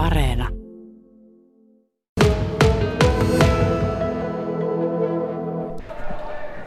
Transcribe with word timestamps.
Areena. 0.00 0.48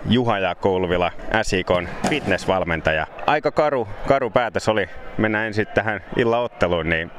Juha 0.09 0.39
ja 0.39 0.55
Kouluvila, 0.55 1.11
SIKon 1.41 1.89
fitnessvalmentaja. 2.09 3.07
Aika 3.27 3.51
karu, 3.51 3.87
karu 4.07 4.29
päätös 4.29 4.69
oli 4.69 4.89
mennä 5.17 5.45
ensin 5.45 5.67
tähän 5.73 6.01
illaotteluun, 6.17 6.89
niin 6.89 7.11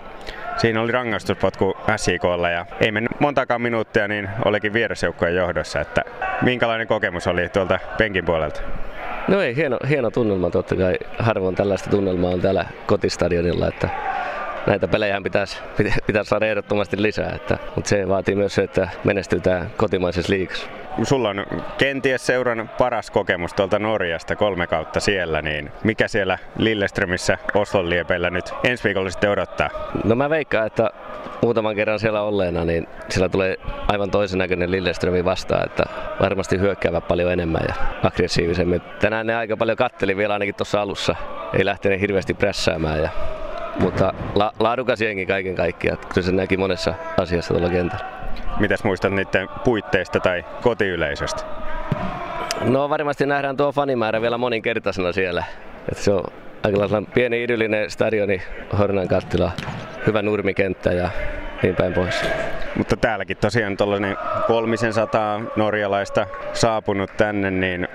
siinä 0.56 0.81
oli 0.81 0.92
rangaistuspotku 0.92 1.74
SIKlla 1.96 2.51
ja 2.51 2.67
ei 2.81 2.92
mennyt 2.92 3.21
montakaan 3.21 3.62
minuuttia, 3.62 4.08
niin 4.08 4.28
olikin 4.44 4.72
vierasjoukkojen 4.72 5.37
johdossa. 5.37 5.81
Että 5.81 6.03
minkälainen 6.42 6.87
kokemus 6.87 7.26
oli 7.26 7.49
tuolta 7.49 7.78
penkin 7.99 8.24
puolelta? 8.24 8.60
No 9.28 9.40
ei, 9.40 9.56
hieno, 9.56 9.78
hieno 9.88 10.10
tunnelma 10.10 10.51
totta 10.51 10.76
kai. 10.76 10.94
Harvoin 11.19 11.54
tällaista 11.54 11.90
tunnelmaa 11.90 12.31
on 12.31 12.40
täällä 12.40 12.65
kotistadionilla, 12.87 13.69
että 13.69 13.88
näitä 14.67 14.88
pelejä 14.88 15.21
pitäisi, 15.22 15.58
pitäisi 16.06 16.28
saada 16.28 16.46
ehdottomasti 16.46 17.02
lisää, 17.02 17.32
että, 17.34 17.59
mutta 17.74 17.88
se 17.88 18.09
vaatii 18.09 18.34
myös 18.34 18.54
se, 18.54 18.62
että 18.62 18.88
menestytään 19.04 19.70
kotimaisessa 19.77 20.32
liigassa. 20.32 20.66
Sulla 21.02 21.28
on 21.28 21.46
kenties 21.78 22.27
seuran 22.27 22.70
paras 22.78 23.10
kokemus 23.10 23.54
tuolta 23.54 23.78
Norjasta, 23.78 24.37
kolme 24.37 24.66
kautta 24.66 25.00
siellä, 25.00 25.42
niin 25.42 25.73
mikä 25.84 26.09
siellä 26.09 26.38
Lilleströmissä 26.59 27.38
Oslon 27.54 27.90
liepeillä 27.90 28.30
nyt 28.30 28.54
ensi 28.64 28.84
viikolla 28.84 29.10
sitten 29.10 29.30
odottaa? 29.30 29.70
No 30.04 30.14
mä 30.14 30.30
veikkaan, 30.30 30.66
että 30.66 30.90
muutaman 31.42 31.74
kerran 31.74 31.98
siellä 31.98 32.23
olleena, 32.23 32.65
niin 32.65 32.87
siellä 33.09 33.28
tulee 33.28 33.56
aivan 33.88 34.10
toisen 34.10 34.38
näköinen 34.38 34.70
Lilleströmi 34.70 35.24
vastaan, 35.24 35.66
että 35.66 35.82
varmasti 36.20 36.59
hyökkäävä 36.59 37.01
paljon 37.01 37.32
enemmän 37.32 37.62
ja 37.68 37.74
aggressiivisemmin. 38.02 38.82
Tänään 39.01 39.26
ne 39.26 39.37
aika 39.37 39.56
paljon 39.56 39.76
katteli 39.76 40.16
vielä 40.16 40.32
ainakin 40.32 40.54
tuossa 40.54 40.80
alussa, 40.80 41.16
ei 41.59 41.65
lähtenyt 41.65 42.01
hirveästi 42.01 42.34
prässäämään 42.34 43.02
ja 43.02 43.09
mutta 43.80 44.14
la, 44.34 44.52
laadukas 44.60 45.01
jengi 45.01 45.27
kaiken 45.27 45.55
kaikkiaan. 45.55 45.98
Kyllä 45.98 46.27
se 46.27 46.32
näki 46.32 46.56
monessa 46.56 46.95
asiassa 47.20 47.55
tuolla 47.55 47.69
kentällä. 47.69 48.05
Mitäs 48.60 48.85
muistat 48.85 49.12
niiden 49.12 49.48
puitteista 49.65 50.21
tai 50.21 50.45
kotiyleisöstä? 50.62 51.43
No 52.65 52.90
varmasti 52.90 53.26
nähdään 53.26 53.57
tuo 53.57 53.73
fanimäärä 53.73 54.21
vielä 54.21 54.38
moninkertaisena 54.38 55.13
siellä. 55.13 55.45
Et 55.93 55.98
se 55.98 56.13
on 56.13 56.24
aika 56.63 57.02
pieni 57.15 57.43
idyllinen 57.43 57.90
stadioni 57.90 58.43
Hornan 58.79 59.09
kattila, 59.09 59.51
hyvä 60.07 60.23
nurmikenttä 60.23 60.93
ja 60.93 61.10
niin 61.63 61.76
päin 61.76 61.93
pois. 61.93 62.24
Mutta 62.76 62.96
täälläkin 62.96 63.37
tosiaan 63.37 63.76
tuollainen 63.76 64.17
kolmisen 64.47 64.93
sataa 64.93 65.41
norjalaista 65.57 66.27
saapunut 66.53 67.11
tänne, 67.17 67.51
niin 67.51 67.89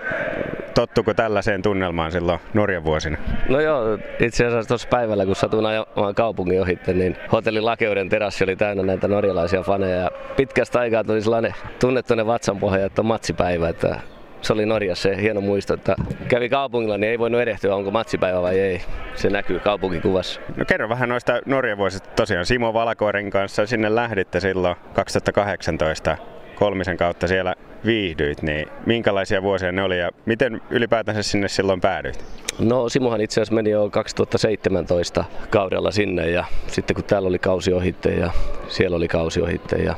tottuko 0.80 1.14
tällaiseen 1.14 1.62
tunnelmaan 1.62 2.12
silloin 2.12 2.40
Norjan 2.54 2.84
vuosina? 2.84 3.18
No 3.50 3.60
joo, 3.60 3.98
itse 4.20 4.46
asiassa 4.46 4.68
tuossa 4.68 4.88
päivällä 4.88 5.26
kun 5.26 5.36
satuin 5.36 5.66
ajamaan 5.66 6.16
kaupungin 6.16 6.62
ohitte, 6.62 6.94
niin 6.94 7.18
hotellin 7.32 7.66
Lakeuden 7.66 8.10
terassi 8.10 8.44
oli 8.44 8.56
täynnä 8.56 8.84
näitä 8.84 9.08
norjalaisia 9.08 9.62
faneja. 9.62 9.96
Ja 9.96 10.12
pitkästä 10.38 10.80
aikaa 10.80 11.04
tuli 11.04 11.22
sellainen 11.22 11.54
tunnettuinen 11.80 12.28
vatsanpohja, 12.28 12.86
että 12.86 13.02
on 13.02 13.06
matsipäivä, 13.06 13.70
että 13.70 14.00
se 14.42 14.54
oli 14.54 14.66
Norjassa 14.66 15.10
se 15.10 15.22
hieno 15.22 15.42
muisto, 15.42 15.74
että 15.74 15.96
kävi 16.28 16.50
kaupungilla, 16.50 16.98
niin 16.98 17.12
ei 17.12 17.20
voinut 17.20 17.42
erehtyä, 17.42 17.76
onko 17.76 17.92
matsipäivä 17.92 18.42
vai 18.42 18.60
ei. 18.60 18.82
Se 19.16 19.30
näkyy 19.30 19.60
kaupunkikuvassa. 19.60 20.42
No 20.58 20.66
kerro 20.66 20.90
vähän 20.90 21.10
noista 21.10 21.42
Norjan 21.46 21.78
vuosista. 21.78 22.10
Tosiaan 22.16 22.46
Simo 22.46 22.74
Valkoiren 22.74 23.30
kanssa 23.30 23.66
sinne 23.66 23.96
lähditte 23.96 24.40
silloin 24.40 24.76
2018 24.94 26.18
kolmisen 26.60 26.98
kautta 26.98 27.28
siellä 27.28 27.56
viihdyit, 27.86 28.42
niin 28.42 28.68
minkälaisia 28.86 29.42
vuosia 29.42 29.72
ne 29.72 29.84
oli 29.84 30.00
ja 30.00 30.10
miten 30.26 30.62
ylipäätänsä 30.70 31.24
sinne 31.24 31.48
silloin 31.48 31.82
päädyit? 31.82 32.26
No 32.60 32.90
Simohan 32.90 33.22
itse 33.22 33.42
asiassa 33.42 33.56
meni 33.56 33.70
jo 33.70 33.90
2017 33.90 35.26
kaudella 35.50 35.92
sinne 35.92 36.30
ja 36.30 36.46
sitten 36.68 36.96
kun 36.96 37.04
täällä 37.04 37.28
oli 37.28 37.40
kausi 37.40 37.74
ohitte 37.74 38.10
ja 38.10 38.32
siellä 38.68 38.98
oli 38.98 39.08
kausi 39.08 39.42
ohitte 39.42 39.76
ja 39.76 39.96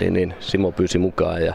niin, 0.00 0.12
niin 0.12 0.34
Simo 0.40 0.72
pyysi 0.72 0.98
mukaan 0.98 1.42
ja 1.42 1.54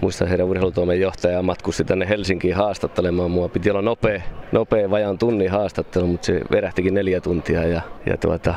muistan 0.00 0.28
heidän 0.28 0.46
urheilutoimen 0.46 1.00
johtaja 1.00 1.42
matkusti 1.42 1.84
tänne 1.84 2.08
Helsinkiin 2.08 2.56
haastattelemaan 2.56 3.30
mua. 3.30 3.48
Piti 3.48 3.70
olla 3.70 3.82
nopea, 3.82 4.22
nopea 4.52 4.90
vajaan 4.90 5.18
tunnin 5.18 5.50
haastattelu, 5.50 6.06
mutta 6.06 6.26
se 6.26 6.40
verähtikin 6.50 6.94
neljä 6.94 7.20
tuntia 7.20 7.64
ja, 7.64 7.80
ja 8.06 8.16
tuota, 8.16 8.54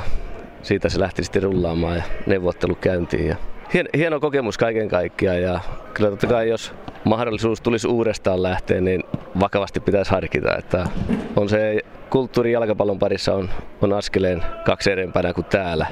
siitä 0.62 0.90
se 0.90 1.00
lähti 1.00 1.24
sitten 1.24 1.44
rullaamaan 1.44 1.98
ja 1.98 2.04
neuvottelu 2.26 2.76
käyntiin. 2.76 3.28
Ja 3.28 3.36
hien, 3.74 3.90
hieno 3.98 4.20
kokemus 4.20 4.58
kaiken 4.58 4.90
kaikkiaan 4.90 5.42
ja 5.42 5.60
kyllä 5.94 6.10
totta 6.10 6.28
kai 6.28 6.50
jos 6.50 6.74
mahdollisuus 7.04 7.62
tulisi 7.62 7.88
uudestaan 7.88 8.44
lähteä, 8.44 8.82
niin 8.82 9.04
vakavasti 9.40 9.80
pitäisi 9.80 10.12
harkita, 10.12 10.58
että 10.58 10.88
on 11.36 11.50
se 11.50 11.82
kulttuuri 12.10 12.52
jalkapallon 12.52 13.00
parissa 13.00 13.34
on, 13.34 13.50
on 13.82 13.94
askeleen 13.94 14.44
kaksi 14.66 14.92
edempänä 14.92 15.34
kuin 15.34 15.46
täällä. 15.46 15.86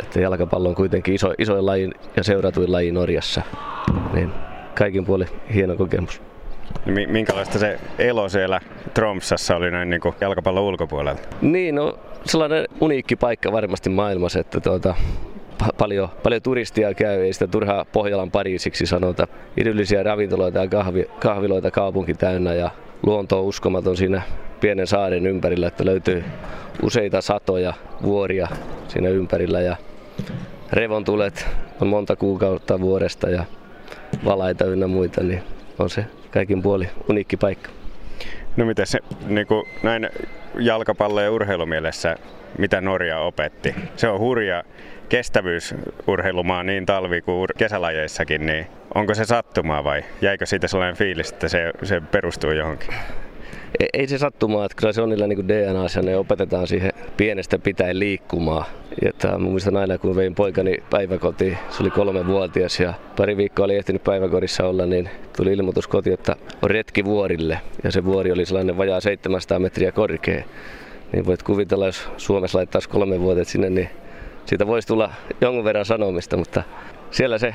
Että 0.00 0.20
jalkapallo 0.20 0.68
on 0.68 0.74
kuitenkin 0.74 1.14
iso, 1.14 1.34
isoin 1.38 1.66
laji 1.66 1.90
ja 2.16 2.24
seuratuin 2.24 2.72
laji 2.72 2.92
Norjassa. 2.92 3.42
Niin 4.12 4.32
kaikin 4.74 5.04
puoli 5.04 5.24
hieno 5.54 5.76
kokemus. 5.76 6.22
Minkälaista 7.08 7.58
se 7.58 7.80
elo 7.98 8.28
siellä 8.28 8.60
Tromsassa 8.94 9.56
oli 9.56 9.70
näin 9.70 9.90
niin 9.90 10.00
jalkapallon 10.20 10.64
ulkopuolella? 10.64 11.20
Niin, 11.40 11.74
no 11.74 11.98
sellainen 12.24 12.64
uniikki 12.80 13.16
paikka 13.16 13.52
varmasti 13.52 13.90
maailmassa, 13.90 14.40
että 14.40 14.60
tuota, 14.60 14.94
paljon, 15.78 16.08
paljon 16.22 16.42
turistia 16.42 16.94
käy, 16.94 17.20
ei 17.20 17.32
sitä 17.32 17.46
turhaa 17.46 17.84
Pohjolan 17.84 18.30
Pariisiksi 18.30 18.86
sanota. 18.86 19.26
Idyllisiä 19.56 20.02
ravintoloita 20.02 20.58
ja 20.58 20.68
kahvi, 20.68 21.06
kahviloita 21.20 21.70
kaupunki 21.70 22.14
täynnä 22.14 22.54
ja 22.54 22.70
luonto 23.02 23.38
on 23.38 23.44
uskomaton 23.44 23.96
siinä 23.96 24.22
pienen 24.60 24.86
saaren 24.86 25.26
ympärillä, 25.26 25.68
että 25.68 25.84
löytyy 25.84 26.24
useita 26.82 27.20
satoja 27.20 27.74
vuoria 28.02 28.48
siinä 28.88 29.08
ympärillä 29.08 29.60
ja 29.60 29.76
revontulet 30.72 31.46
on 31.80 31.88
monta 31.88 32.16
kuukautta 32.16 32.80
vuodesta 32.80 33.30
ja 33.30 33.44
valaita 34.24 34.64
ynnä 34.64 34.86
muita, 34.86 35.22
niin 35.22 35.42
on 35.78 35.90
se 35.90 36.04
kaikin 36.30 36.62
puoli 36.62 36.88
uniikki 37.08 37.36
paikka. 37.36 37.77
No 38.56 38.64
miten 38.64 38.86
se 38.86 38.98
niin 39.26 39.46
kuin 39.46 39.66
näin 39.82 40.10
jalkapallo- 40.58 41.20
ja 41.20 41.30
urheilumielessä, 41.30 42.16
mitä 42.58 42.80
Norja 42.80 43.18
opetti? 43.18 43.74
Se 43.96 44.08
on 44.08 44.18
hurja 44.20 44.64
kestävyysurheilumaa 45.08 46.62
niin 46.62 46.86
talvi- 46.86 47.22
kuin 47.22 47.48
kesälajeissakin, 47.58 48.46
niin 48.46 48.66
onko 48.94 49.14
se 49.14 49.24
sattumaa 49.24 49.84
vai 49.84 50.04
jäikö 50.22 50.46
siitä 50.46 50.68
sellainen 50.68 50.96
fiilis, 50.96 51.32
että 51.32 51.48
se, 51.48 51.72
se 51.82 52.00
perustuu 52.00 52.50
johonkin? 52.50 52.94
Ei, 53.80 53.88
ei 53.92 54.06
se 54.06 54.18
sattumaa, 54.18 54.64
että 54.64 54.76
kyllä 54.76 54.92
se 54.92 55.02
on 55.02 55.08
niillä 55.08 55.26
niin 55.26 55.48
DNA 55.48 55.86
ja 55.96 56.02
ne 56.02 56.16
opetetaan 56.16 56.66
siihen 56.66 56.92
pienestä 57.16 57.58
pitäen 57.58 57.98
liikkumaan. 57.98 58.64
Ja 59.02 59.30
mä 59.30 59.38
muistan 59.38 59.76
aina, 59.76 59.98
kun 59.98 60.16
vein 60.16 60.34
poikani 60.34 60.76
päiväkotiin, 60.90 61.58
se 61.70 61.82
oli 61.82 61.90
kolme 61.90 62.26
vuotias 62.26 62.80
ja 62.80 62.94
pari 63.16 63.36
viikkoa 63.36 63.64
oli 63.64 63.76
ehtinyt 63.76 64.04
päiväkodissa 64.04 64.66
olla, 64.66 64.86
niin 64.86 65.10
tuli 65.36 65.52
ilmoitus 65.52 65.86
koti, 65.86 66.12
että 66.12 66.36
on 66.62 66.70
retki 66.70 67.04
vuorille. 67.04 67.60
Ja 67.84 67.92
se 67.92 68.04
vuori 68.04 68.32
oli 68.32 68.46
sellainen 68.46 68.76
vajaa 68.76 69.00
700 69.00 69.58
metriä 69.58 69.92
korkea. 69.92 70.44
Niin 71.12 71.26
voit 71.26 71.42
kuvitella, 71.42 71.86
jos 71.86 72.08
Suomessa 72.16 72.58
laittaisi 72.58 72.88
kolme 72.88 73.20
vuotta 73.20 73.44
sinne, 73.44 73.70
niin 73.70 73.88
siitä 74.46 74.66
voisi 74.66 74.88
tulla 74.88 75.12
jonkun 75.40 75.64
verran 75.64 75.84
sanomista, 75.84 76.36
mutta 76.36 76.62
siellä 77.10 77.38
se 77.38 77.54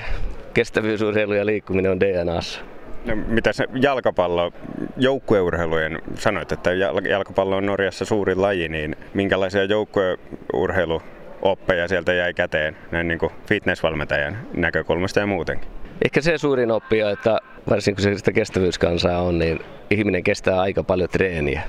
kestävyysurheilu 0.53 1.33
ja 1.33 1.45
liikkuminen 1.45 1.91
on 1.91 1.99
DNAssa. 1.99 2.72
No, 3.05 3.15
mitä 3.27 3.53
se 3.53 3.65
jalkapallo, 3.81 4.51
joukkueurheilujen, 4.97 6.01
sanoit, 6.15 6.51
että 6.51 6.73
jalkapallo 7.09 7.57
on 7.57 7.65
Norjassa 7.65 8.05
suuri 8.05 8.35
laji, 8.35 8.69
niin 8.69 8.95
minkälaisia 9.13 9.63
joukkueurheiluoppeja 9.63 11.87
sieltä 11.87 12.13
jäi 12.13 12.33
käteen 12.33 12.77
näin 12.91 13.07
niin 13.07 13.19
kuin 13.19 13.31
fitnessvalmentajan 13.47 14.37
näkökulmasta 14.53 15.19
ja 15.19 15.27
muutenkin? 15.27 15.69
Ehkä 16.05 16.21
se 16.21 16.37
suurin 16.37 16.71
oppi 16.71 17.03
on, 17.03 17.11
että 17.11 17.39
varsinkin 17.69 18.05
kun 18.05 18.19
se 18.19 18.31
kestävyyskansaa 18.31 19.21
on, 19.21 19.39
niin 19.39 19.59
ihminen 19.89 20.23
kestää 20.23 20.61
aika 20.61 20.83
paljon 20.83 21.09
treeniä, 21.09 21.61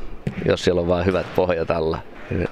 jos 0.46 0.64
siellä 0.64 0.80
on 0.80 0.88
vain 0.88 1.06
hyvät 1.06 1.26
pohjat 1.36 1.70
alla. 1.70 1.98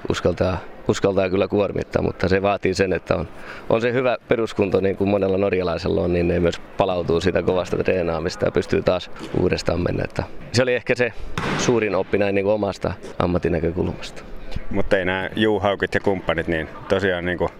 Uskaltaa 0.08 0.58
uskaltaa 0.88 1.30
kyllä 1.30 1.48
kuormittaa, 1.48 2.02
mutta 2.02 2.28
se 2.28 2.42
vaatii 2.42 2.74
sen, 2.74 2.92
että 2.92 3.16
on, 3.16 3.28
on 3.70 3.80
se 3.80 3.92
hyvä 3.92 4.16
peruskunto 4.28 4.80
niin 4.80 4.96
kuin 4.96 5.10
monella 5.10 5.38
norjalaisella 5.38 6.00
on, 6.00 6.12
niin 6.12 6.28
ne 6.28 6.40
myös 6.40 6.60
palautuu 6.76 7.20
sitä 7.20 7.42
kovasta 7.42 7.76
treenaamista 7.76 8.44
ja 8.44 8.52
pystyy 8.52 8.82
taas 8.82 9.10
uudestaan 9.40 9.80
mennä. 9.80 10.04
Että 10.04 10.22
se 10.52 10.62
oli 10.62 10.74
ehkä 10.74 10.94
se 10.94 11.12
suurin 11.58 11.94
oppi 11.94 12.18
näin 12.18 12.34
niin 12.34 12.44
kuin 12.44 12.54
omasta 12.54 12.92
ammattinäkökulmasta. 13.18 14.22
Mutta 14.70 14.98
ei 14.98 15.04
nämä 15.04 15.30
juuhaukit 15.36 15.94
ja 15.94 16.00
kumppanit 16.00 16.48
niin 16.48 16.68
tosiaan 16.88 17.24
niin 17.24 17.38
kuin 17.38 17.50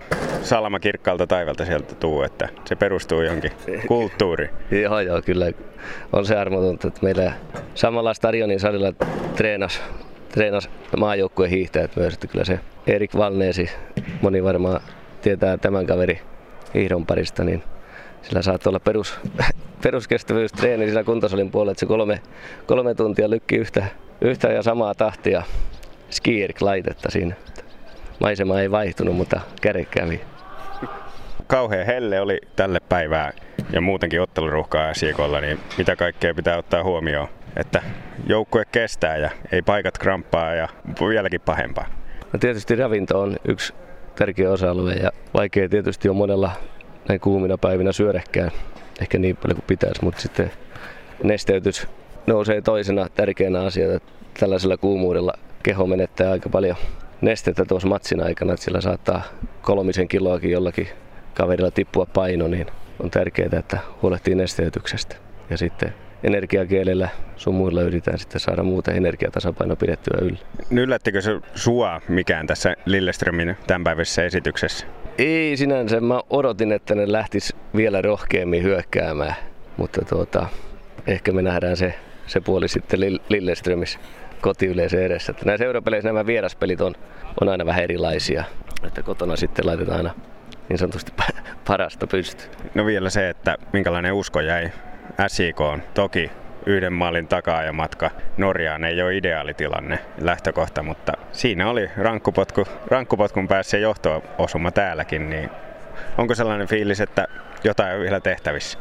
salama 0.43 0.81
kirkkaalta 0.81 1.27
taivalta 1.27 1.65
sieltä 1.65 1.95
tuu, 1.95 2.23
että 2.23 2.49
se 2.65 2.77
perustuu 2.77 3.23
johonkin 3.23 3.53
kulttuuriin. 3.89 4.51
joo, 4.83 5.01
joo, 5.01 5.23
kyllä 5.23 5.47
on 6.13 6.27
se 6.27 6.37
armotonta, 6.37 6.89
että 6.89 7.01
meillä 7.03 7.33
samalla 7.75 8.15
stadionin 8.15 8.61
salilla 8.61 8.93
treenas 9.37 9.83
treenasi 10.33 10.69
maajoukkueen 10.97 11.51
hiihtäjät 11.51 11.97
myös, 11.97 12.15
että 12.15 12.27
kyllä 12.27 12.45
se 12.45 12.61
Erik 12.87 13.15
Valneesi, 13.17 13.71
moni 14.23 14.45
varmaan 14.45 14.81
tietää 15.23 15.57
tämän 15.57 15.87
kaveri 15.87 16.21
hiihdon 16.75 17.07
parista, 17.07 17.45
niin 17.45 17.63
sillä 18.23 18.43
saattaa 18.43 18.71
olla 18.71 18.81
perus, 18.81 19.21
peruskestävyystreeni 19.83 20.85
siinä 20.85 21.05
kuntosalin 21.05 21.51
puolella, 21.51 21.73
että 21.73 21.81
se 21.81 21.87
kolme, 21.87 22.21
kolme 22.67 22.95
tuntia 22.95 23.31
lykki 23.31 23.57
yhtä, 23.57 23.87
yhtä 24.21 24.49
ja 24.49 24.63
samaa 24.63 24.95
tahtia 24.95 25.43
skierk 26.11 26.63
laitetta 26.63 27.11
siinä. 27.11 27.35
maisema 28.21 28.61
ei 28.61 28.71
vaihtunut, 28.71 29.17
mutta 29.17 29.41
käde 29.61 29.85
kävi. 29.85 30.21
Kauhea 31.47 31.85
helle 31.85 32.21
oli 32.21 32.39
tälle 32.57 32.81
päivää 32.89 33.33
ja 33.73 33.81
muutenkin 33.81 34.21
otteluruhkaa 34.21 34.95
SJKlla, 34.95 35.41
niin 35.41 35.61
mitä 35.79 35.97
kaikkea 35.97 36.35
pitää 36.35 36.59
ottaa 36.59 36.85
huomioon? 36.85 37.29
Että 37.57 37.83
joukkue 38.27 38.65
kestää 38.73 39.17
ja 39.17 39.31
ei 39.53 39.63
paikat 39.63 39.99
kramppaa 39.99 40.55
ja 40.55 40.69
vieläkin 41.09 41.41
pahempaa. 41.41 41.87
No 42.33 42.39
tietysti 42.39 42.77
ravinto 42.77 43.21
on 43.21 43.37
yksi 43.49 43.75
tärkeä 44.15 44.51
osa-alue 44.51 44.93
ja 44.93 45.11
vaikea 45.35 45.69
tietysti 45.69 46.09
on 46.09 46.17
monella 46.17 46.51
näin 47.09 47.21
kuumina 47.21 47.59
päivinä 47.59 47.93
syödäkään 47.93 48.51
ehkä 49.01 49.19
niin 49.19 49.37
paljon 49.37 49.57
kuin 49.57 49.67
pitäisi, 49.67 50.05
mutta 50.05 50.21
sitten 50.21 50.53
nesteytys 51.23 51.89
nousee 52.27 52.61
toisena 52.61 53.09
tärkeänä 53.15 53.61
asiana. 53.61 53.99
Tällaisella 54.41 54.77
kuumuudella 54.77 55.33
keho 55.63 55.87
menettää 55.87 56.31
aika 56.31 56.49
paljon 56.49 56.77
nestettä 57.21 57.65
tuossa 57.65 57.89
matsin 57.89 58.23
aikana, 58.23 58.53
että 58.53 58.65
sillä 58.65 58.81
saattaa 58.81 59.23
kolmisen 59.63 60.09
kiloakin 60.09 60.51
jollakin 60.51 60.89
kaverilla 61.35 61.71
tippua 61.71 62.07
paino, 62.07 62.49
niin 62.49 62.67
on 63.01 63.11
tärkeää, 63.11 63.59
että 63.59 63.79
huolehtii 64.03 64.35
nesteytyksestä. 64.35 65.17
Ja 65.51 65.59
sitten 65.59 65.95
energiakielellä 66.25 67.09
sun 67.37 67.55
muilla 67.55 67.83
yritetään 67.83 68.19
sitten 68.19 68.41
saada 68.41 68.63
muuta 68.63 68.93
energiatasapainoa 68.93 69.77
pidettyä 69.77 70.19
yllä. 70.23 70.39
Yllättikö 70.71 71.21
se 71.21 71.41
sua 71.55 72.01
mikään 72.09 72.47
tässä 72.47 72.77
Lilleströmin 72.87 73.57
tämänpäiväisessä 73.67 74.25
esityksessä? 74.25 74.87
Ei 75.19 75.57
sinänsä. 75.57 76.01
Mä 76.01 76.21
odotin, 76.31 76.73
että 76.73 76.95
ne 76.95 77.13
lähtis 77.13 77.57
vielä 77.77 78.03
rohkeammin 78.03 78.63
hyökkäämään, 78.63 79.35
mutta 79.77 80.05
tuota, 80.05 80.47
ehkä 81.07 81.33
me 81.33 81.43
nähdään 81.43 81.77
se, 81.77 81.95
se 82.27 82.41
puoli 82.41 82.69
sitten 82.69 83.01
Lilleströmissä 83.29 83.99
kotiyleisön 84.41 85.03
edessä. 85.03 85.33
Että 85.33 85.47
näissä 85.47 85.65
europeleissä 85.65 86.09
nämä 86.09 86.27
vieraspelit 86.27 86.81
on, 86.81 86.95
on 87.41 87.49
aina 87.49 87.67
vähän 87.67 87.83
erilaisia. 87.83 88.45
Että 88.87 89.03
kotona 89.03 89.37
sitten 89.37 89.67
laitetaan 89.67 89.97
aina 89.97 90.15
niin 90.69 90.79
sanotusti 90.79 91.13
parasta 91.69 92.07
pystyy. 92.07 92.49
No 92.75 92.87
vielä 92.87 93.11
se, 93.11 93.29
että 93.29 93.57
minkälainen 93.73 94.13
usko 94.13 94.41
jäi 94.41 94.71
SIK 95.29 95.61
on. 95.61 95.83
Toki 95.95 96.31
yhden 96.67 96.93
maalin 96.93 97.29
takaa 97.29 97.63
ja 97.63 97.73
matka 97.73 98.11
Norjaan 98.37 98.85
ei 98.85 99.03
ole 99.03 99.17
ideaalitilanne 99.17 99.99
lähtökohta, 100.19 100.83
mutta 100.83 101.13
siinä 101.33 101.71
oli 101.71 101.91
rankkupotku, 101.97 102.65
rankkupotkun 102.87 103.49
päässä 103.49 103.79
johto-osuma 103.79 104.71
täälläkin, 104.71 105.31
niin 105.31 105.51
onko 106.19 106.35
sellainen 106.35 106.69
fiilis, 106.69 107.01
että 107.01 107.27
jotain 107.65 107.95
on 107.95 108.03
vielä 108.03 108.21
tehtävissä? 108.21 108.79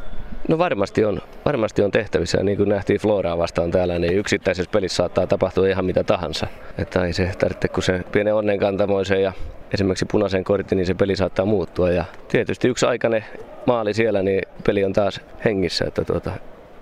No 0.48 0.58
varmasti 0.58 1.06
on, 1.06 1.22
varmasti 1.46 1.82
on 1.82 1.92
tehtävissä. 1.92 2.44
Niin 2.44 2.58
kuin 2.58 2.70
nähtiin 2.70 3.00
Floraa 3.00 3.38
vastaan 3.38 3.72
täällä, 3.72 4.00
niin 4.00 4.18
yksittäisessä 4.18 4.72
pelissä 4.72 4.96
saattaa 4.96 5.28
tapahtua 5.28 5.68
ihan 5.68 5.86
mitä 5.86 6.04
tahansa. 6.04 6.48
Että 6.78 7.06
ei 7.06 7.14
se 7.14 7.32
tarvitse, 7.40 7.68
kun 7.68 7.84
se 7.84 8.02
pienen 8.12 8.36
onnenkantamoisen 8.36 9.22
ja 9.22 9.34
esimerkiksi 9.74 10.06
punaisen 10.12 10.44
kortin, 10.44 10.76
niin 10.76 10.86
se 10.86 10.94
peli 10.94 11.16
saattaa 11.16 11.46
muuttua. 11.46 11.92
Ja 11.92 12.06
tietysti 12.28 12.68
yksi 12.68 12.86
aikainen 12.86 13.26
maali 13.66 13.94
siellä, 13.94 14.22
niin 14.22 14.42
peli 14.66 14.84
on 14.84 14.94
taas 14.94 15.22
hengissä. 15.46 15.86
Että 15.86 16.06
tuota, 16.06 16.32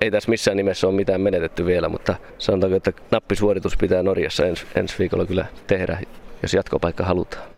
ei 0.01 0.11
tässä 0.11 0.29
missään 0.29 0.57
nimessä 0.57 0.87
ole 0.87 0.95
mitään 0.95 1.21
menetetty 1.21 1.65
vielä, 1.65 1.89
mutta 1.89 2.15
sanotaanko, 2.37 2.77
että 2.77 2.91
nappisuoritus 3.11 3.77
pitää 3.77 4.03
Norjassa 4.03 4.45
ens, 4.45 4.65
ensi 4.75 4.95
viikolla 4.99 5.25
kyllä 5.25 5.45
tehdä, 5.67 5.99
jos 6.41 6.53
jatkopaikka 6.53 7.03
halutaan. 7.05 7.43